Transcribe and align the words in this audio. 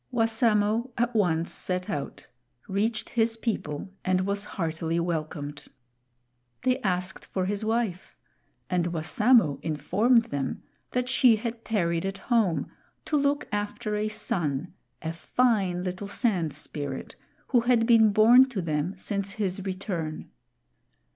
Wassamo 0.11 0.89
at 0.97 1.13
once 1.15 1.51
set 1.51 1.87
out, 1.87 2.25
reached 2.67 3.09
his 3.09 3.37
people, 3.37 3.91
and 4.03 4.21
was 4.21 4.45
heartily 4.45 4.99
welcomed. 4.99 5.67
They 6.63 6.79
asked 6.81 7.23
for 7.23 7.45
his 7.45 7.63
wife, 7.63 8.15
and 8.67 8.87
Wassamo 8.87 9.59
informed 9.61 10.23
them 10.31 10.63
that 10.89 11.07
she 11.07 11.35
had 11.35 11.63
tarried 11.63 12.03
at 12.07 12.17
home 12.17 12.71
to 13.05 13.15
look 13.15 13.47
after 13.51 13.95
a 13.95 14.07
son, 14.07 14.73
a 15.03 15.13
fine 15.13 15.83
little 15.83 16.07
Sand 16.07 16.55
Spirit, 16.55 17.15
who 17.49 17.59
had 17.59 17.85
been 17.85 18.11
born 18.11 18.49
to 18.49 18.59
them 18.63 18.97
since 18.97 19.33
his 19.33 19.63
return. 19.65 20.31